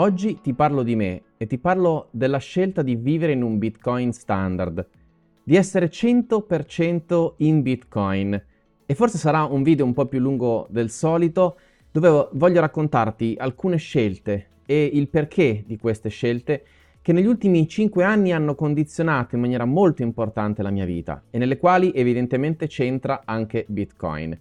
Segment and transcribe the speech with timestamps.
[0.00, 4.12] Oggi ti parlo di me e ti parlo della scelta di vivere in un Bitcoin
[4.12, 4.86] standard,
[5.42, 8.44] di essere 100% in Bitcoin.
[8.86, 11.58] E forse sarà un video un po' più lungo del solito
[11.90, 16.64] dove voglio raccontarti alcune scelte e il perché di queste scelte
[17.02, 21.38] che negli ultimi 5 anni hanno condizionato in maniera molto importante la mia vita e
[21.38, 24.38] nelle quali evidentemente c'entra anche Bitcoin.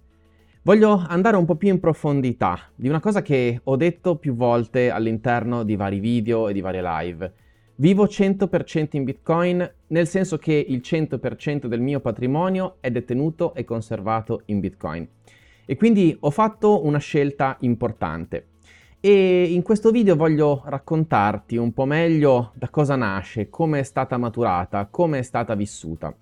[0.68, 4.90] Voglio andare un po' più in profondità di una cosa che ho detto più volte
[4.90, 7.34] all'interno di vari video e di varie live.
[7.76, 13.64] Vivo 100% in Bitcoin, nel senso che il 100% del mio patrimonio è detenuto e
[13.64, 15.08] conservato in Bitcoin.
[15.66, 18.48] E quindi ho fatto una scelta importante.
[19.00, 24.18] E in questo video voglio raccontarti un po' meglio da cosa nasce, come è stata
[24.18, 26.14] maturata, come è stata vissuta.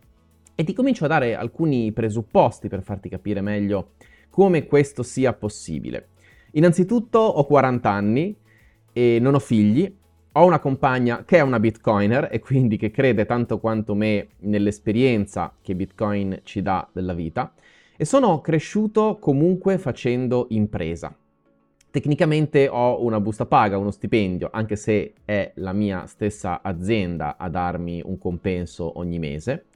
[0.54, 3.94] E ti comincio a dare alcuni presupposti per farti capire meglio
[4.36, 6.10] come questo sia possibile.
[6.52, 8.36] Innanzitutto ho 40 anni
[8.92, 9.90] e non ho figli,
[10.34, 15.56] ho una compagna che è una bitcoiner e quindi che crede tanto quanto me nell'esperienza
[15.62, 17.54] che Bitcoin ci dà della vita
[17.96, 21.16] e sono cresciuto comunque facendo impresa.
[21.90, 27.48] Tecnicamente ho una busta paga, uno stipendio, anche se è la mia stessa azienda a
[27.48, 29.68] darmi un compenso ogni mese.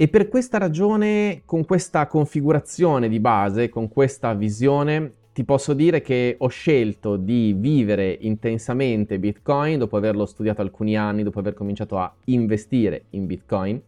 [0.00, 6.00] E per questa ragione, con questa configurazione di base, con questa visione, ti posso dire
[6.00, 11.98] che ho scelto di vivere intensamente Bitcoin dopo averlo studiato alcuni anni, dopo aver cominciato
[11.98, 13.78] a investire in Bitcoin,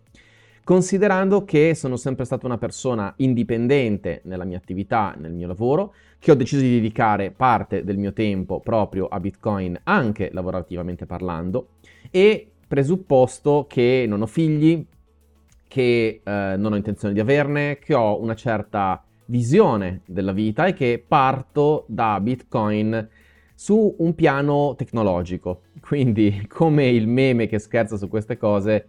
[0.62, 6.30] considerando che sono sempre stata una persona indipendente nella mia attività, nel mio lavoro, che
[6.30, 11.68] ho deciso di dedicare parte del mio tempo proprio a Bitcoin, anche lavorativamente parlando,
[12.10, 14.86] e presupposto che non ho figli,
[15.72, 20.74] che eh, non ho intenzione di averne, che ho una certa visione della vita e
[20.74, 23.08] che parto da Bitcoin
[23.54, 25.62] su un piano tecnologico.
[25.80, 28.86] Quindi, come il meme che scherza su queste cose,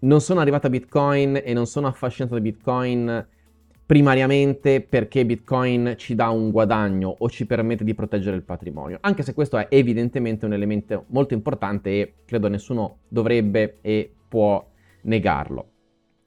[0.00, 3.28] non sono arrivato a Bitcoin e non sono affascinato da Bitcoin
[3.86, 9.22] primariamente perché Bitcoin ci dà un guadagno o ci permette di proteggere il patrimonio, anche
[9.22, 14.68] se questo è evidentemente un elemento molto importante e credo nessuno dovrebbe e può
[15.02, 15.70] negarlo.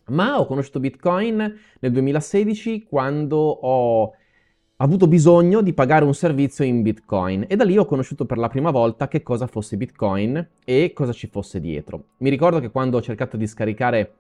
[0.10, 1.38] Ma ho conosciuto Bitcoin
[1.80, 4.14] nel 2016 quando ho
[4.78, 8.48] avuto bisogno di pagare un servizio in Bitcoin e da lì ho conosciuto per la
[8.48, 12.06] prima volta che cosa fosse Bitcoin e cosa ci fosse dietro.
[12.18, 14.14] Mi ricordo che quando ho cercato di scaricare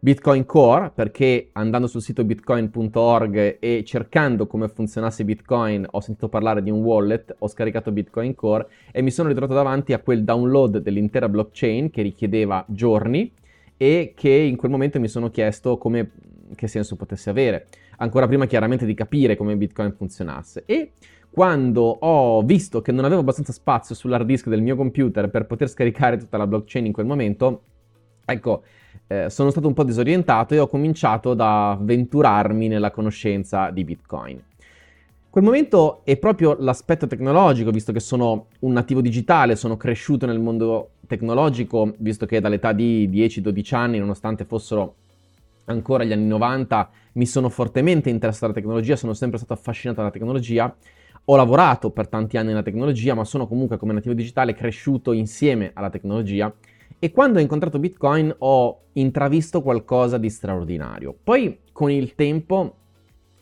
[0.00, 6.62] Bitcoin Core, perché andando sul sito bitcoin.org e cercando come funzionasse Bitcoin ho sentito parlare
[6.62, 10.78] di un wallet, ho scaricato Bitcoin Core e mi sono ritrovato davanti a quel download
[10.78, 13.32] dell'intera blockchain che richiedeva giorni
[13.78, 16.10] e che in quel momento mi sono chiesto come,
[16.54, 17.68] che senso potesse avere,
[17.98, 20.64] ancora prima chiaramente di capire come Bitcoin funzionasse.
[20.66, 20.92] E
[21.30, 25.68] quando ho visto che non avevo abbastanza spazio sull'hard disk del mio computer per poter
[25.68, 27.62] scaricare tutta la blockchain in quel momento,
[28.24, 28.64] ecco,
[29.06, 34.42] eh, sono stato un po' disorientato e ho cominciato ad avventurarmi nella conoscenza di Bitcoin.
[35.30, 40.40] Quel momento è proprio l'aspetto tecnologico, visto che sono un nativo digitale, sono cresciuto nel
[40.40, 44.94] mondo tecnologico, visto che dall'età di 10-12 anni, nonostante fossero
[45.66, 50.10] ancora gli anni 90, mi sono fortemente interessato alla tecnologia, sono sempre stato affascinato dalla
[50.10, 50.74] tecnologia.
[51.26, 55.72] Ho lavorato per tanti anni nella tecnologia, ma sono comunque come nativo digitale cresciuto insieme
[55.74, 56.50] alla tecnologia
[56.98, 61.14] e quando ho incontrato Bitcoin ho intravisto qualcosa di straordinario.
[61.22, 62.76] Poi con il tempo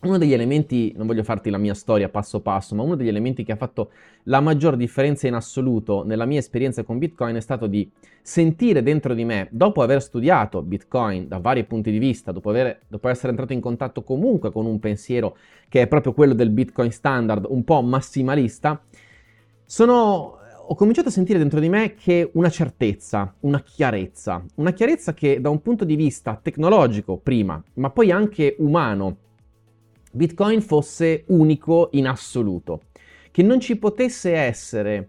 [0.01, 3.45] uno degli elementi, non voglio farti la mia storia passo passo, ma uno degli elementi
[3.45, 3.91] che ha fatto
[4.25, 7.91] la maggior differenza in assoluto nella mia esperienza con Bitcoin è stato di
[8.23, 12.81] sentire dentro di me, dopo aver studiato Bitcoin da vari punti di vista, dopo, aver,
[12.89, 15.37] dopo essere entrato in contatto comunque con un pensiero
[15.69, 18.81] che è proprio quello del Bitcoin standard, un po' massimalista,
[19.65, 25.15] sono, ho cominciato a sentire dentro di me che una certezza, una chiarezza, una chiarezza
[25.15, 29.17] che da un punto di vista tecnologico prima, ma poi anche umano,
[30.17, 32.85] Bitcoin fosse unico in assoluto,
[33.31, 35.09] che non ci potesse essere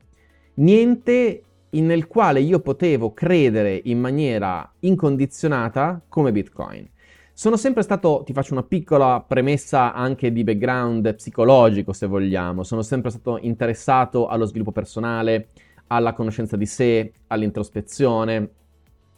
[0.56, 6.90] niente nel quale io potevo credere in maniera incondizionata come Bitcoin.
[7.32, 12.82] Sono sempre stato, ti faccio una piccola premessa anche di background psicologico se vogliamo, sono
[12.82, 15.50] sempre stato interessato allo sviluppo personale,
[15.88, 18.50] alla conoscenza di sé, all'introspezione,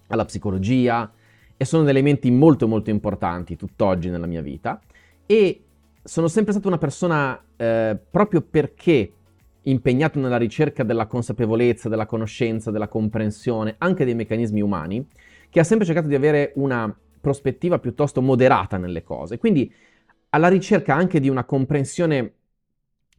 [0.08, 1.12] alla psicologia
[1.58, 4.80] e sono elementi molto molto importanti tutt'oggi nella mia vita
[5.26, 5.64] e
[6.10, 9.14] sono sempre stata una persona eh, proprio perché
[9.62, 15.08] impegnato nella ricerca della consapevolezza, della conoscenza, della comprensione, anche dei meccanismi umani,
[15.52, 16.92] che ha sempre cercato di avere una
[17.22, 19.38] prospettiva piuttosto moderata nelle cose.
[19.38, 19.72] Quindi
[20.30, 22.34] alla ricerca anche di una comprensione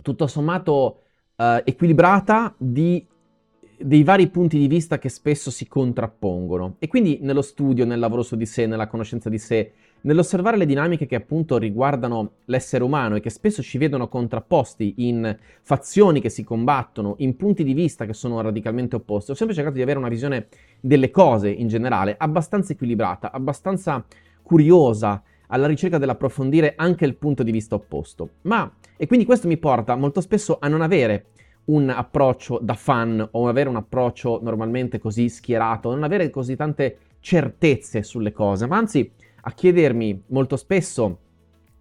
[0.03, 1.03] tutto sommato
[1.37, 3.07] eh, equilibrata di
[3.83, 6.77] dei vari punti di vista che spesso si contrappongono.
[6.81, 9.73] E quindi nello studio, nel lavoro su di sé, nella conoscenza di sé,
[10.03, 15.37] nell'osservare le dinamiche che appunto riguardano l'essere umano e che spesso ci vedono contrapposti in
[15.63, 19.77] fazioni che si combattono, in punti di vista che sono radicalmente opposti, ho sempre cercato
[19.77, 20.49] di avere una visione
[20.81, 24.05] delle cose in generale abbastanza equilibrata, abbastanza
[24.43, 28.31] curiosa, alla ricerca dell'approfondire anche il punto di vista opposto.
[28.43, 31.27] Ma, e quindi questo mi porta molto spesso a non avere
[31.67, 36.99] un approccio da fan o avere un approccio normalmente così schierato, non avere così tante
[37.21, 39.11] certezze sulle cose, ma anzi
[39.43, 41.19] a chiedermi molto spesso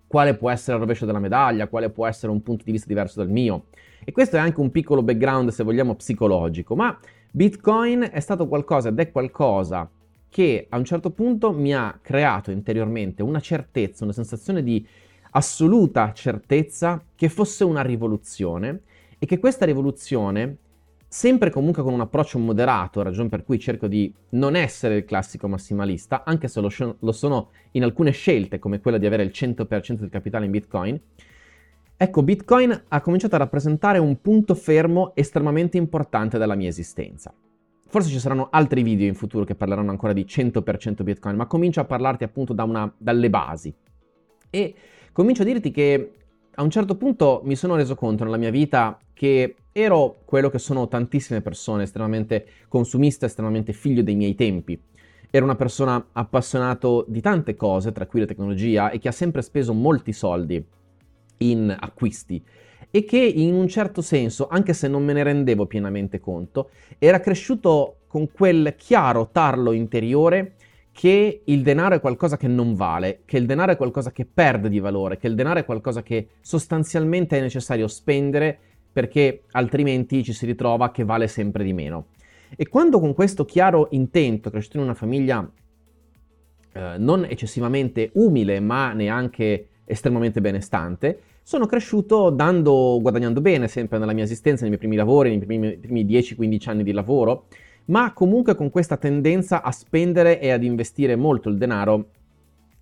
[0.08, 3.20] quale può essere il rovescio della medaglia, quale può essere un punto di vista diverso
[3.20, 3.66] dal mio.
[4.04, 6.98] E questo è anche un piccolo background, se vogliamo, psicologico, ma
[7.32, 9.90] Bitcoin è stato qualcosa ed è qualcosa
[10.30, 14.86] che a un certo punto mi ha creato interiormente una certezza, una sensazione di
[15.32, 18.82] assoluta certezza che fosse una rivoluzione
[19.20, 20.58] e che questa rivoluzione,
[21.12, 25.48] sempre comunque con un approccio moderato, ragione per cui cerco di non essere il classico
[25.48, 26.70] massimalista, anche se lo,
[27.00, 31.02] lo sono in alcune scelte, come quella di avere il 100% del capitale in Bitcoin,
[31.98, 37.34] ecco, Bitcoin ha cominciato a rappresentare un punto fermo estremamente importante della mia esistenza.
[37.88, 41.80] Forse ci saranno altri video in futuro che parleranno ancora di 100% Bitcoin, ma comincio
[41.80, 43.74] a parlarti appunto da una, dalle basi.
[44.52, 44.76] E
[45.12, 46.19] comincio a dirti che
[46.60, 50.60] a un certo punto mi sono reso conto nella mia vita che ero quello che
[50.60, 54.78] sono tantissime persone, estremamente consumista, estremamente figlio dei miei tempi.
[55.32, 59.42] Ero una persona appassionato di tante cose, tra cui la tecnologia, e che ha sempre
[59.42, 60.62] speso molti soldi
[61.38, 62.44] in acquisti
[62.92, 67.22] e che in un certo senso, anche se non me ne rendevo pienamente conto, era
[67.22, 70.56] cresciuto con quel chiaro tarlo interiore
[71.00, 74.68] che il denaro è qualcosa che non vale, che il denaro è qualcosa che perde
[74.68, 78.60] di valore, che il denaro è qualcosa che sostanzialmente è necessario spendere
[78.92, 82.08] perché altrimenti ci si ritrova che vale sempre di meno.
[82.54, 85.50] E quando con questo chiaro intento, cresciuto in una famiglia
[86.74, 94.12] eh, non eccessivamente umile, ma neanche estremamente benestante, sono cresciuto dando, guadagnando bene sempre nella
[94.12, 97.46] mia esistenza, nei miei primi lavori, nei primi, primi 10-15 anni di lavoro,
[97.90, 102.10] ma comunque con questa tendenza a spendere e ad investire molto il denaro,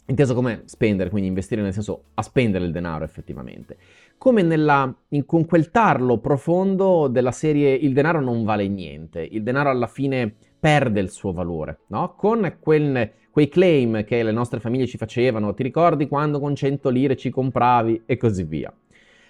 [0.06, 3.77] inteso come spendere, quindi investire nel senso a spendere il denaro effettivamente,
[4.18, 9.44] come nella, in, con quel tarlo profondo della serie il denaro non vale niente, il
[9.44, 12.15] denaro alla fine perde il suo valore, no?
[12.15, 16.89] Con quel, quei claim che le nostre famiglie ci facevano, ti ricordi quando con 100
[16.89, 18.74] lire ci compravi e così via.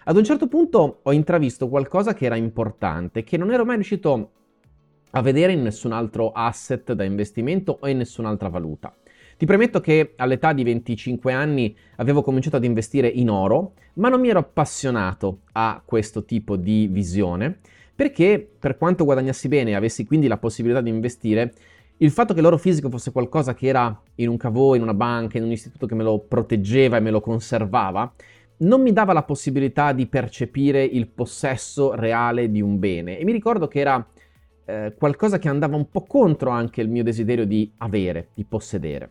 [0.06, 4.32] Ad un certo punto ho intravisto qualcosa che era importante, che non ero mai riuscito
[5.12, 8.96] a vedere in nessun altro asset da investimento o in nessun'altra valuta.
[9.38, 14.20] Ti premetto che all'età di 25 anni avevo cominciato ad investire in oro, ma non
[14.20, 17.60] mi ero appassionato a questo tipo di visione,
[17.96, 21.54] perché per quanto guadagnassi bene e avessi quindi la possibilità di investire,
[21.98, 25.38] il fatto che l'oro fisico fosse qualcosa che era in un cavò, in una banca,
[25.38, 28.12] in un istituto che me lo proteggeva e me lo conservava,
[28.58, 33.20] non mi dava la possibilità di percepire il possesso reale di un bene.
[33.20, 34.08] E mi ricordo che era
[34.68, 39.10] eh, qualcosa che andava un po' contro anche il mio desiderio di avere, di possedere.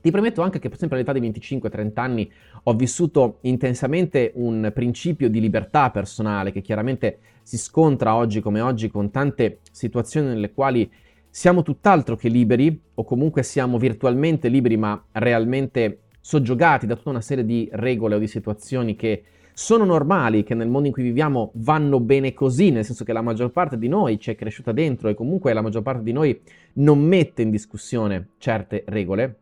[0.00, 2.32] Ti premetto anche che, per esempio, all'età di 25-30 anni
[2.64, 8.88] ho vissuto intensamente un principio di libertà personale che chiaramente si scontra oggi come oggi
[8.88, 10.90] con tante situazioni nelle quali
[11.28, 17.20] siamo tutt'altro che liberi o comunque siamo virtualmente liberi ma realmente soggiogati da tutta una
[17.20, 19.22] serie di regole o di situazioni che
[19.52, 23.22] sono normali, che nel mondo in cui viviamo vanno bene così, nel senso che la
[23.22, 26.40] maggior parte di noi ci è cresciuta dentro e comunque la maggior parte di noi
[26.74, 29.36] non mette in discussione certe regole.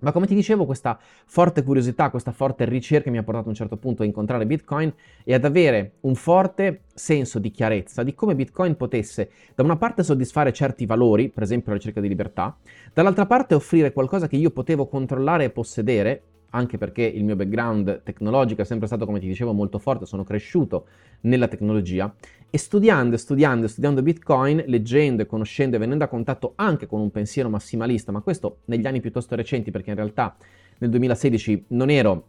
[0.00, 3.54] Ma come ti dicevo, questa forte curiosità, questa forte ricerca mi ha portato a un
[3.54, 4.92] certo punto a incontrare Bitcoin
[5.24, 10.02] e ad avere un forte senso di chiarezza di come Bitcoin potesse da una parte
[10.02, 12.56] soddisfare certi valori, per esempio la ricerca di libertà,
[12.94, 18.02] dall'altra parte offrire qualcosa che io potevo controllare e possedere, anche perché il mio background
[18.02, 20.86] tecnologico è sempre stato, come ti dicevo, molto forte, sono cresciuto
[21.22, 22.12] nella tecnologia
[22.50, 27.10] e studiando, studiando, studiando Bitcoin, leggendo e conoscendo e venendo a contatto anche con un
[27.10, 30.36] pensiero massimalista, ma questo negli anni piuttosto recenti, perché in realtà
[30.78, 32.24] nel 2016 non ero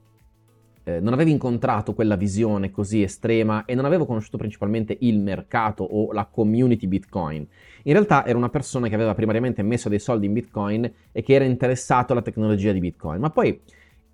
[0.83, 5.83] eh, non avevo incontrato quella visione così estrema e non avevo conosciuto principalmente il mercato
[5.83, 7.47] o la community Bitcoin.
[7.83, 11.33] In realtà ero una persona che aveva primariamente messo dei soldi in Bitcoin e che
[11.33, 13.59] era interessato alla tecnologia di Bitcoin, ma poi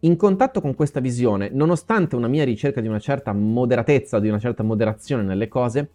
[0.02, 4.40] in contatto con questa visione, nonostante una mia ricerca di una certa moderatezza, di una
[4.40, 5.90] certa moderazione nelle cose,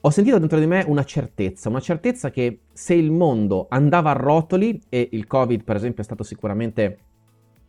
[0.00, 4.14] ho sentito dentro di me una certezza, una certezza che se il mondo andava a
[4.14, 6.98] rotoli, e il Covid per esempio è stato sicuramente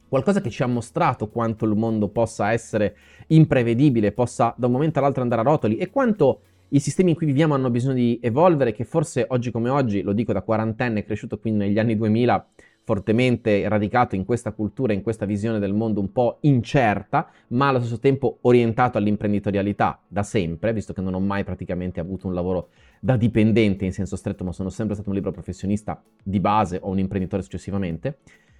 [0.09, 2.95] qualcosa che ci ha mostrato quanto il mondo possa essere
[3.27, 7.25] imprevedibile, possa da un momento all'altro andare a rotoli e quanto i sistemi in cui
[7.25, 11.39] viviamo hanno bisogno di evolvere, che forse oggi come oggi, lo dico da quarantenne, cresciuto
[11.39, 12.47] quindi negli anni 2000,
[12.89, 17.77] fortemente radicato in questa cultura, in questa visione del mondo un po' incerta, ma allo
[17.77, 22.69] stesso tempo orientato all'imprenditorialità da sempre, visto che non ho mai praticamente avuto un lavoro
[22.99, 26.89] da dipendente in senso stretto, ma sono sempre stato un libero professionista di base o
[26.89, 28.17] un imprenditore successivamente.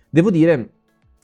[0.08, 0.74] Devo dire,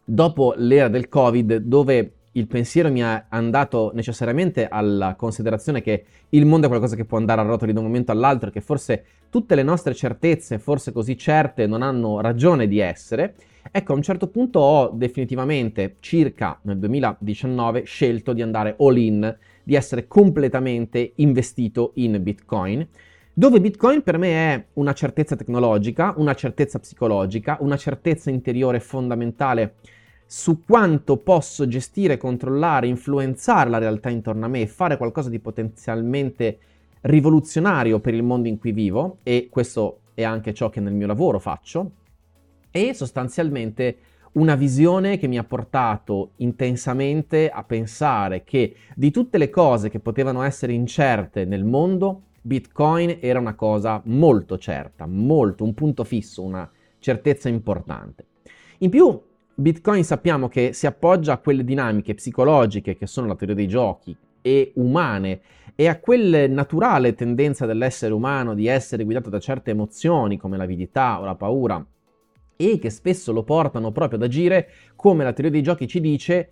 [0.04, 6.46] dopo l'era del Covid, dove il pensiero mi ha andato necessariamente alla considerazione che il
[6.46, 9.56] mondo è qualcosa che può andare a rotoli da un momento all'altro che forse tutte
[9.56, 13.36] le nostre certezze, forse così certe, non hanno ragione di essere.
[13.72, 19.38] Ecco, a un certo punto ho definitivamente, circa nel 2019, scelto di andare all in,
[19.63, 22.86] di essere completamente investito in Bitcoin,
[23.34, 29.75] dove Bitcoin per me è una certezza tecnologica, una certezza psicologica, una certezza interiore fondamentale
[30.25, 35.39] su quanto posso gestire, controllare, influenzare la realtà intorno a me e fare qualcosa di
[35.39, 36.58] potenzialmente
[37.01, 41.08] rivoluzionario per il mondo in cui vivo, e questo è anche ciò che nel mio
[41.08, 41.91] lavoro faccio,
[42.72, 43.98] e sostanzialmente
[44.34, 50.00] una visione che mi ha portato intensamente a pensare che di tutte le cose che
[50.00, 56.44] potevano essere incerte nel mondo, Bitcoin era una cosa molto certa, molto, un punto fisso,
[56.44, 58.25] una certezza importante.
[58.79, 59.20] In più,
[59.58, 64.16] Bitcoin sappiamo che si appoggia a quelle dinamiche psicologiche che sono la teoria dei giochi
[64.42, 65.40] e umane
[65.76, 71.22] e a quella naturale tendenza dell'essere umano di essere guidato da certe emozioni come l'avidità
[71.22, 71.84] o la paura
[72.58, 76.52] e che spesso lo portano proprio ad agire come la teoria dei giochi ci dice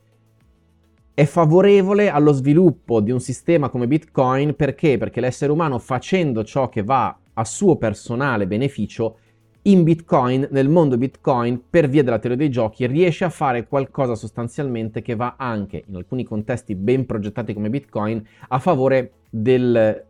[1.13, 4.98] è favorevole allo sviluppo di un sistema come Bitcoin perché?
[4.98, 9.17] Perché l'essere umano facendo ciò che va a suo personale beneficio
[9.63, 14.15] in Bitcoin, nel mondo Bitcoin, per via della teoria dei giochi, riesce a fare qualcosa
[14.15, 20.03] sostanzialmente che va anche, in alcuni contesti ben progettati come Bitcoin, a favore del...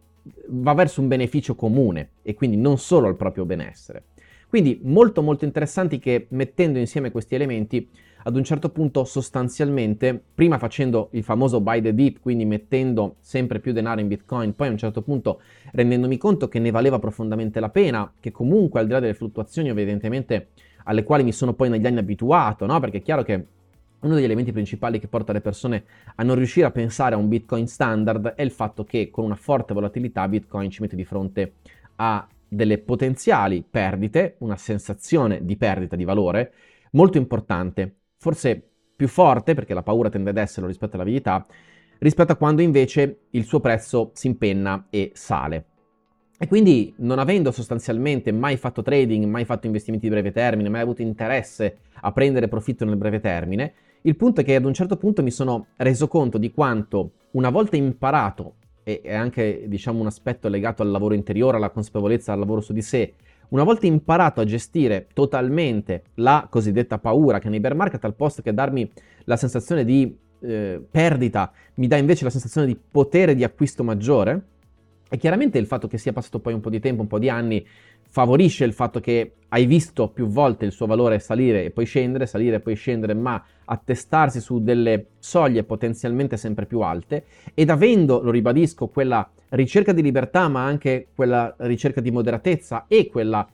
[0.47, 4.05] va verso un beneficio comune e quindi non solo al proprio benessere.
[4.49, 7.87] Quindi molto molto interessanti che mettendo insieme questi elementi
[8.23, 13.59] ad un certo punto sostanzialmente, prima facendo il famoso buy the dip, quindi mettendo sempre
[13.59, 17.59] più denaro in Bitcoin, poi a un certo punto rendendomi conto che ne valeva profondamente
[17.59, 20.49] la pena, che comunque al di là delle fluttuazioni evidentemente
[20.85, 22.79] alle quali mi sono poi negli anni abituato, no?
[22.79, 23.45] Perché è chiaro che
[23.99, 27.29] uno degli elementi principali che porta le persone a non riuscire a pensare a un
[27.29, 31.53] Bitcoin standard è il fatto che con una forte volatilità Bitcoin ci mette di fronte
[31.95, 36.53] a delle potenziali perdite, una sensazione di perdita di valore
[36.91, 41.45] molto importante forse più forte, perché la paura tende ad esserlo rispetto all'avidità,
[41.99, 45.65] rispetto a quando invece il suo prezzo si impenna e sale.
[46.39, 50.81] E quindi, non avendo sostanzialmente mai fatto trading, mai fatto investimenti di breve termine, mai
[50.81, 54.95] avuto interesse a prendere profitto nel breve termine, il punto è che ad un certo
[54.95, 60.07] punto mi sono reso conto di quanto, una volta imparato, e è anche diciamo un
[60.07, 63.13] aspetto legato al lavoro interiore, alla consapevolezza, al lavoro su di sé,
[63.53, 68.41] una volta imparato a gestire totalmente la cosiddetta paura, che nei bear market al posto
[68.41, 68.91] che darmi
[69.25, 74.47] la sensazione di eh, perdita, mi dà invece la sensazione di potere di acquisto maggiore,
[75.07, 77.29] e chiaramente il fatto che sia passato poi un po' di tempo, un po' di
[77.29, 77.63] anni,
[78.13, 82.27] favorisce il fatto che hai visto più volte il suo valore salire e poi scendere,
[82.27, 88.21] salire e poi scendere, ma attestarsi su delle soglie potenzialmente sempre più alte ed avendo,
[88.21, 93.47] lo ribadisco, quella ricerca di libertà, ma anche quella ricerca di moderatezza e, quella,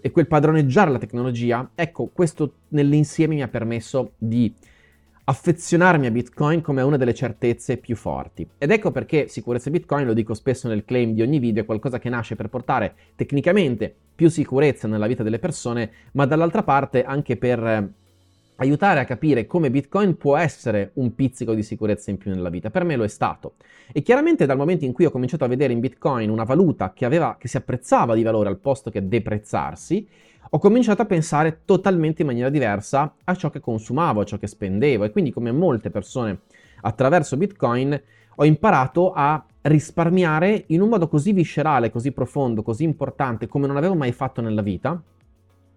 [0.00, 4.54] e quel padroneggiare la tecnologia, ecco, questo nell'insieme mi ha permesso di
[5.24, 8.46] affezionarmi a Bitcoin come una delle certezze più forti.
[8.58, 11.98] Ed ecco perché sicurezza Bitcoin, lo dico spesso nel claim di ogni video, è qualcosa
[11.98, 17.36] che nasce per portare tecnicamente più sicurezza nella vita delle persone, ma dall'altra parte anche
[17.36, 17.92] per eh,
[18.56, 22.70] aiutare a capire come Bitcoin può essere un pizzico di sicurezza in più nella vita.
[22.70, 23.54] Per me lo è stato.
[23.92, 27.04] E chiaramente dal momento in cui ho cominciato a vedere in Bitcoin una valuta che,
[27.04, 30.06] aveva, che si apprezzava di valore al posto che deprezzarsi,
[30.50, 34.46] ho cominciato a pensare totalmente in maniera diversa a ciò che consumavo, a ciò che
[34.46, 36.42] spendevo e quindi come molte persone
[36.82, 38.00] attraverso Bitcoin
[38.36, 43.76] ho imparato a risparmiare in un modo così viscerale, così profondo, così importante come non
[43.76, 45.00] avevo mai fatto nella vita.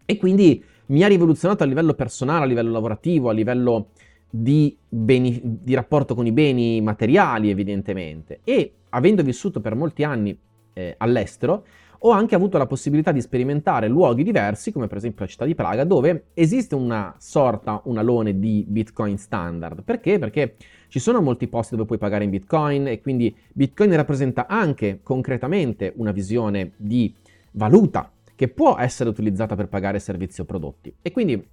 [0.05, 3.89] E quindi mi ha rivoluzionato a livello personale, a livello lavorativo, a livello
[4.29, 8.39] di, beni, di rapporto con i beni materiali evidentemente.
[8.43, 10.37] E avendo vissuto per molti anni
[10.73, 11.65] eh, all'estero
[11.99, 15.55] ho anche avuto la possibilità di sperimentare luoghi diversi, come per esempio la città di
[15.55, 19.83] Praga, dove esiste una sorta, un alone di Bitcoin standard.
[19.83, 20.19] Perché?
[20.19, 20.55] Perché
[20.87, 25.93] ci sono molti posti dove puoi pagare in Bitcoin e quindi Bitcoin rappresenta anche concretamente
[25.97, 27.13] una visione di
[27.51, 30.93] valuta che può essere utilizzata per pagare servizi o prodotti.
[31.01, 31.43] E quindi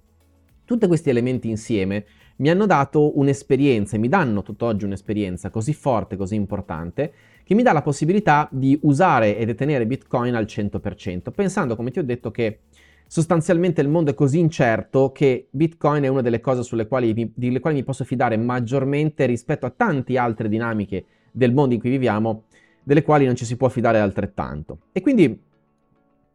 [0.65, 2.05] tutti questi elementi insieme
[2.37, 7.13] mi hanno dato un'esperienza e mi danno tutt'oggi un'esperienza così forte, così importante,
[7.45, 11.99] che mi dà la possibilità di usare e detenere Bitcoin al 100%, pensando, come ti
[11.99, 12.61] ho detto, che
[13.05, 17.59] sostanzialmente il mondo è così incerto che Bitcoin è una delle cose sulle quali, delle
[17.59, 22.45] quali mi posso fidare maggiormente rispetto a tante altre dinamiche del mondo in cui viviamo,
[22.81, 24.79] delle quali non ci si può fidare altrettanto.
[24.91, 25.39] E quindi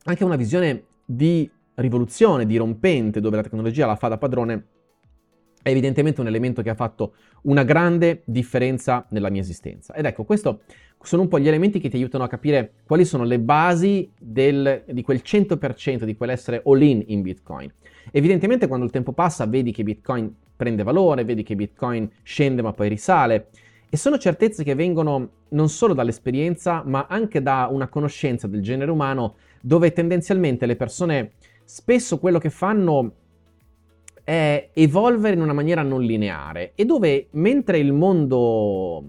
[0.05, 4.65] anche una visione di rivoluzione, dirompente, dove la tecnologia la fa da padrone,
[5.63, 9.95] è evidentemente un elemento che ha fatto una grande differenza nella mia esistenza.
[9.95, 10.57] Ed ecco, questi
[11.03, 14.85] sono un po' gli elementi che ti aiutano a capire quali sono le basi del,
[14.87, 17.73] di quel 100%, di quell'essere all-in in Bitcoin.
[18.11, 22.73] Evidentemente quando il tempo passa vedi che Bitcoin prende valore, vedi che Bitcoin scende ma
[22.73, 23.49] poi risale.
[23.89, 28.91] E sono certezze che vengono non solo dall'esperienza, ma anche da una conoscenza del genere
[28.91, 31.33] umano, dove tendenzialmente le persone
[31.65, 33.13] spesso quello che fanno
[34.25, 39.05] è evolvere in una maniera non lineare e dove mentre il mondo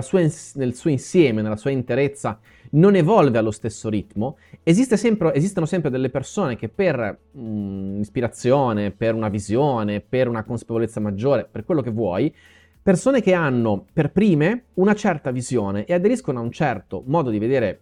[0.00, 0.20] sua,
[0.54, 2.38] nel suo insieme, nella sua interezza,
[2.70, 8.90] non evolve allo stesso ritmo, esiste sempre, esistono sempre delle persone che per mm, ispirazione,
[8.90, 12.34] per una visione, per una consapevolezza maggiore, per quello che vuoi,
[12.82, 17.38] persone che hanno per prime una certa visione e aderiscono a un certo modo di
[17.38, 17.80] vedere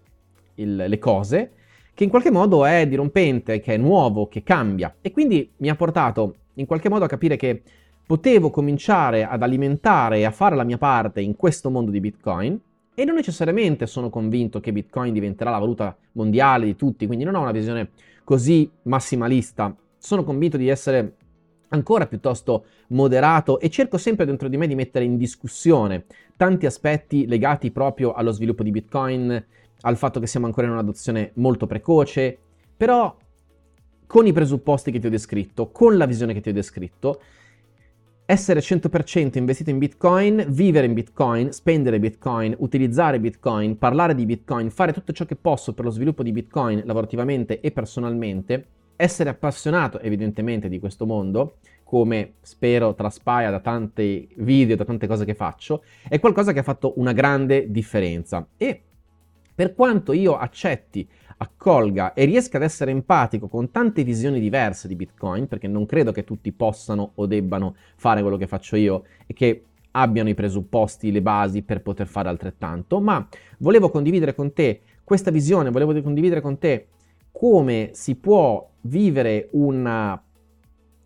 [0.55, 1.51] il, le cose
[1.95, 4.97] che in qualche modo è dirompente, che è nuovo, che cambia.
[5.01, 7.63] E quindi mi ha portato in qualche modo a capire che
[8.07, 12.61] potevo cominciare ad alimentare e a fare la mia parte in questo mondo di Bitcoin
[12.95, 17.35] e non necessariamente sono convinto che Bitcoin diventerà la valuta mondiale di tutti, quindi non
[17.35, 17.91] ho una visione
[18.25, 19.75] così massimalista.
[19.99, 21.17] Sono convinto di essere
[21.69, 27.27] ancora piuttosto moderato e cerco sempre dentro di me di mettere in discussione tanti aspetti
[27.27, 29.45] legati proprio allo sviluppo di Bitcoin,
[29.81, 32.39] al fatto che siamo ancora in un'adozione molto precoce,
[32.77, 33.15] però
[34.07, 37.21] con i presupposti che ti ho descritto, con la visione che ti ho descritto,
[38.29, 44.71] essere 100% investito in Bitcoin, vivere in Bitcoin, spendere Bitcoin, utilizzare Bitcoin, parlare di Bitcoin,
[44.71, 50.01] fare tutto ciò che posso per lo sviluppo di Bitcoin lavorativamente e personalmente, essere appassionato
[50.01, 55.85] evidentemente di questo mondo, come spero traspaia da tanti video, da tante cose che faccio,
[56.09, 58.45] è qualcosa che ha fatto una grande differenza.
[58.57, 58.83] E
[59.55, 64.97] per quanto io accetti accolga e riesca ad essere empatico con tante visioni diverse di
[64.97, 69.35] Bitcoin, perché non credo che tutti possano o debbano fare quello che faccio io e
[69.35, 73.27] che abbiano i presupposti, le basi per poter fare altrettanto, ma
[73.59, 76.89] volevo condividere con te questa visione, volevo condividere con te
[77.31, 80.21] come si può vivere una,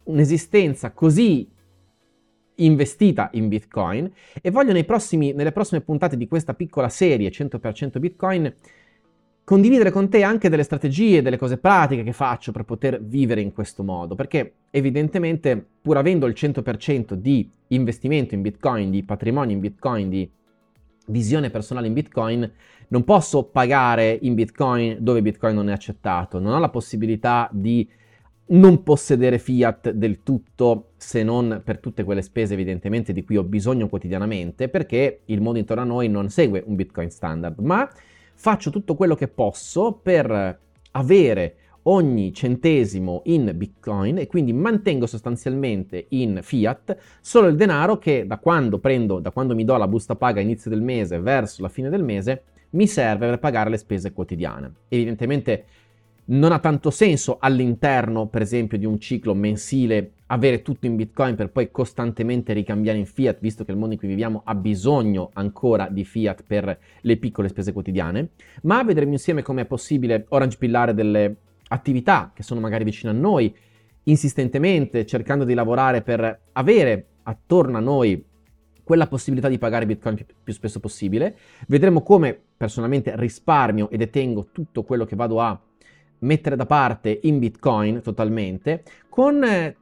[0.04, 1.48] un'esistenza così
[2.56, 8.54] investita in Bitcoin e voglio prossimi, nelle prossime puntate di questa piccola serie 100% Bitcoin
[9.50, 13.52] condividere con te anche delle strategie, delle cose pratiche che faccio per poter vivere in
[13.52, 19.58] questo modo, perché evidentemente pur avendo il 100% di investimento in Bitcoin, di patrimonio in
[19.58, 20.30] Bitcoin, di
[21.06, 22.48] visione personale in Bitcoin,
[22.90, 27.90] non posso pagare in Bitcoin dove Bitcoin non è accettato, non ho la possibilità di
[28.50, 33.42] non possedere fiat del tutto se non per tutte quelle spese evidentemente di cui ho
[33.42, 37.90] bisogno quotidianamente perché il mondo intorno a noi non segue un Bitcoin standard, ma
[38.40, 40.58] faccio tutto quello che posso per
[40.92, 48.26] avere ogni centesimo in Bitcoin e quindi mantengo sostanzialmente in fiat solo il denaro che
[48.26, 51.68] da quando prendo, da quando mi do la busta paga inizio del mese verso la
[51.68, 54.72] fine del mese, mi serve per pagare le spese quotidiane.
[54.88, 55.64] Evidentemente
[56.26, 61.34] non ha tanto senso all'interno, per esempio, di un ciclo mensile avere tutto in Bitcoin
[61.34, 65.30] per poi costantemente ricambiare in fiat, visto che il mondo in cui viviamo ha bisogno
[65.34, 68.30] ancora di fiat per le piccole spese quotidiane,
[68.62, 71.36] ma vedremo insieme come è possibile orange pillare delle
[71.68, 73.54] attività che sono magari vicine a noi,
[74.04, 78.24] insistentemente cercando di lavorare per avere attorno a noi
[78.84, 81.36] quella possibilità di pagare Bitcoin più, più spesso possibile.
[81.66, 85.60] Vedremo come personalmente risparmio e detengo tutto quello che vado a
[86.20, 89.76] mettere da parte in Bitcoin totalmente, con eh,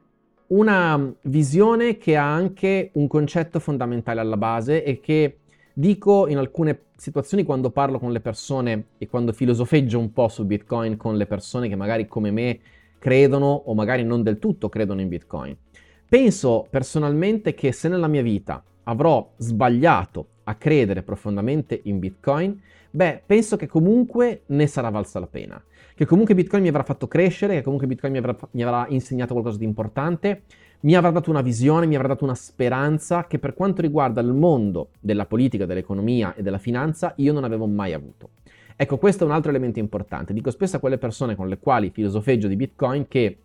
[0.49, 5.39] una visione che ha anche un concetto fondamentale alla base e che
[5.73, 10.45] dico in alcune situazioni quando parlo con le persone e quando filosofeggio un po' su
[10.45, 12.59] Bitcoin con le persone che magari come me
[12.97, 15.55] credono o magari non del tutto credono in Bitcoin.
[16.07, 23.23] Penso personalmente che se nella mia vita avrò sbagliato a credere profondamente in Bitcoin, beh,
[23.25, 25.63] penso che comunque ne sarà valsa la pena
[25.99, 29.33] che comunque Bitcoin mi avrà fatto crescere, che comunque Bitcoin mi avrà, mi avrà insegnato
[29.33, 30.43] qualcosa di importante,
[30.81, 34.31] mi avrà dato una visione, mi avrà dato una speranza che per quanto riguarda il
[34.31, 38.29] mondo della politica, dell'economia e della finanza io non avevo mai avuto.
[38.77, 40.31] Ecco, questo è un altro elemento importante.
[40.31, 43.37] Dico spesso a quelle persone con le quali filosofeggio di Bitcoin che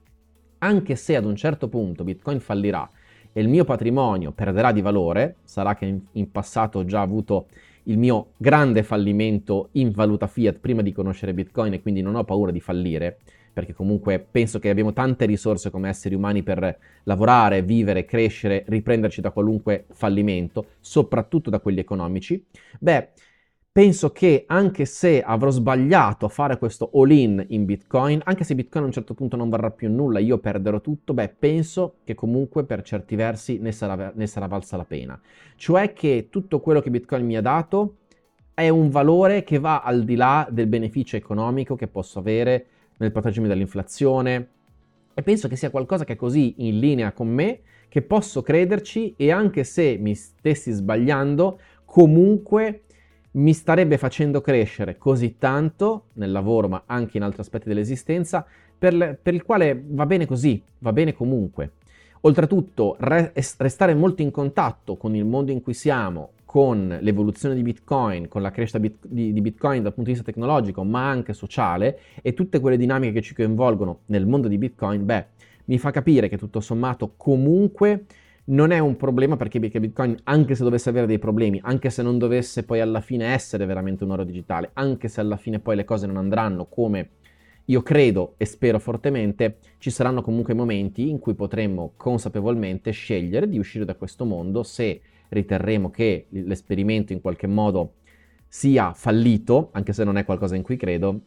[0.59, 2.89] anche se ad un certo punto Bitcoin fallirà
[3.33, 7.49] e il mio patrimonio perderà di valore, sarà che in, passato ho già avuto
[7.85, 12.25] il mio grande fallimento in valuta fiat prima di conoscere Bitcoin e quindi non ho
[12.25, 13.19] paura di fallire,
[13.53, 19.21] perché comunque penso che abbiamo tante risorse come esseri umani per lavorare, vivere, crescere, riprenderci
[19.21, 22.45] da qualunque fallimento, soprattutto da quelli economici,
[22.81, 23.11] beh,
[23.75, 28.85] penso che anche se avrò sbagliato a fare questo all-in in Bitcoin, anche se Bitcoin
[28.85, 32.63] a un certo punto non varrà più nulla, io perderò tutto, beh, penso che comunque
[32.63, 35.21] per certi versi ne sarà, ne sarà valsa la pena.
[35.57, 37.97] Cioè che tutto quello che Bitcoin mi ha dato
[38.55, 42.67] è un valore che va al di là del beneficio economico che posso avere
[42.99, 44.49] nel proteggermi dall'inflazione
[45.15, 49.15] e penso che sia qualcosa che è così in linea con me che posso crederci
[49.17, 52.84] e anche se mi stessi sbagliando, comunque
[53.35, 58.45] mi starebbe facendo crescere così tanto nel lavoro, ma anche in altri aspetti dell'esistenza,
[58.77, 61.73] per, le, per il quale va bene così, va bene comunque.
[62.23, 67.63] Oltretutto, re, restare molto in contatto con il mondo in cui siamo, con l'evoluzione di
[67.63, 71.33] Bitcoin, con la crescita bit- di, di, Bitcoin dal punto di vista tecnologico, ma anche
[71.33, 75.27] sociale, e tutte quelle dinamiche che ci coinvolgono nel mondo di Bitcoin, beh,
[75.67, 78.05] mi fa capire che tutto sommato comunque
[78.47, 82.19] non è un problema perché Bitcoin, anche se dovesse avere dei problemi, anche se non
[82.19, 85.85] dovesse poi alla fine essere veramente un oro digitale, anche se alla fine poi le
[85.85, 87.11] cose non andranno come
[87.67, 93.59] io credo e spero fortemente, ci saranno comunque momenti in cui potremmo consapevolmente scegliere di
[93.59, 97.95] uscire da questo mondo se riterremo che l'esperimento in qualche modo
[98.47, 101.21] sia fallito, anche se non è qualcosa in cui credo,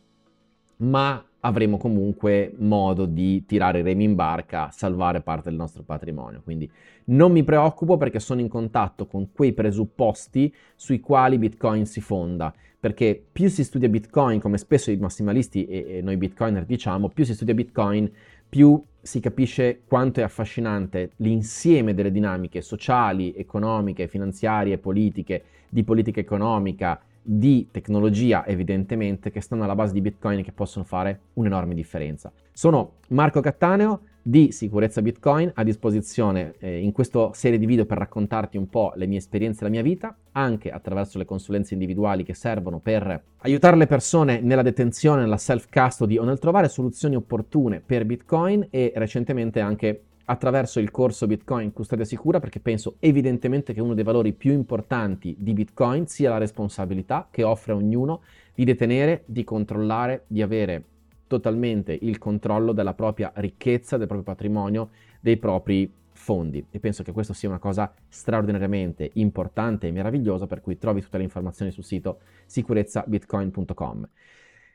[0.78, 6.42] ma avremo comunque modo di tirare i remi in barca, salvare parte del nostro patrimonio.
[6.44, 6.70] Quindi
[7.06, 12.54] non mi preoccupo perché sono in contatto con quei presupposti sui quali Bitcoin si fonda,
[12.80, 17.34] perché più si studia Bitcoin, come spesso i massimalisti e, noi Bitcoiner diciamo, più si
[17.34, 18.12] studia Bitcoin,
[18.50, 26.20] più si capisce quanto è affascinante l'insieme delle dinamiche sociali, economiche, finanziarie, politiche, di politica
[26.20, 31.74] economica, di tecnologia evidentemente che stanno alla base di Bitcoin e che possono fare un'enorme
[31.74, 32.32] differenza.
[32.54, 37.98] Sono Marco Cattaneo di Sicurezza Bitcoin a disposizione eh, in questa serie di video per
[37.98, 42.24] raccontarti un po' le mie esperienze e la mia vita, anche attraverso le consulenze individuali
[42.24, 47.82] che servono per aiutare le persone nella detenzione, nella self-custody o nel trovare soluzioni opportune
[47.86, 53.82] per Bitcoin e recentemente anche attraverso il corso Bitcoin Custodia Sicura perché penso evidentemente che
[53.82, 58.22] uno dei valori più importanti di Bitcoin sia la responsabilità che offre a ognuno
[58.54, 60.84] di detenere, di controllare, di avere
[61.28, 66.66] totalmente il controllo della propria ricchezza, del proprio patrimonio, dei propri fondi.
[66.72, 71.18] E penso che questo sia una cosa straordinariamente importante e meravigliosa per cui trovi tutte
[71.18, 74.10] le informazioni sul sito sicurezzabitcoin.com.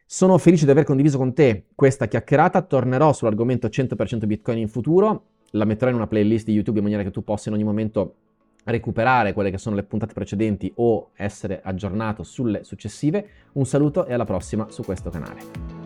[0.07, 5.27] Sono felice di aver condiviso con te questa chiacchierata, tornerò sull'argomento 100% Bitcoin in futuro,
[5.53, 8.15] la metterò in una playlist di YouTube in maniera che tu possa in ogni momento
[8.65, 13.29] recuperare quelle che sono le puntate precedenti o essere aggiornato sulle successive.
[13.53, 15.82] Un saluto e alla prossima su questo canale.